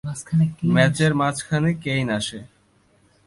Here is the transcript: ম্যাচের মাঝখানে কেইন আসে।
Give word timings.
ম্যাচের 0.75 1.11
মাঝখানে 1.13 1.69
কেইন 1.83 2.07
আসে। 2.09 2.39